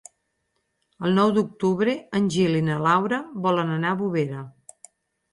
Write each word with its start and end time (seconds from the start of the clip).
El 1.09 1.11
nou 1.17 1.33
d'octubre 1.33 1.93
en 2.19 2.29
Gil 2.35 2.57
i 2.59 2.63
na 2.69 2.77
Laura 2.85 3.19
volen 3.43 3.75
anar 3.75 3.91
a 3.91 3.99
Bovera. 4.01 4.41